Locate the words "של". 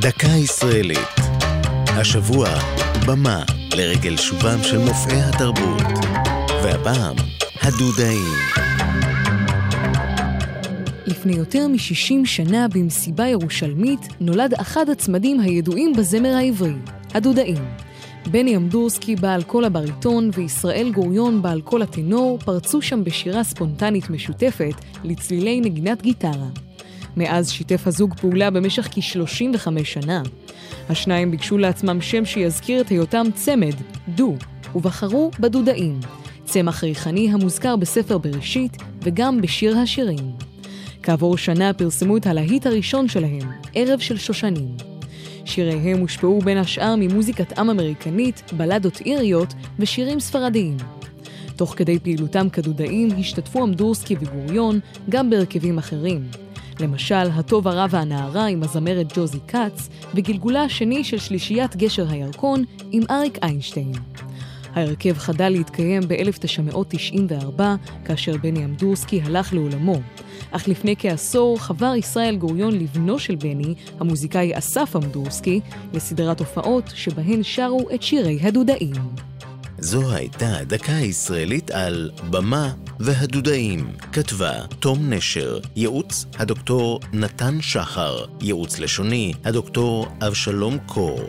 4.62-4.78, 43.98-44.18, 61.04-61.18, 73.18-73.34